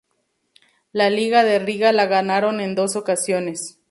La 0.93 1.11
liga 1.11 1.43
de 1.43 1.59
Riga 1.59 1.91
la 1.91 2.07
ganaron 2.07 2.59
en 2.59 2.73
dos 2.73 2.95
ocasiones. 2.95 3.77